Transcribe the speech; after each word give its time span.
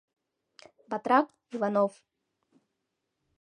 Батрак— 0.89 1.27
Иванов. 1.55 1.93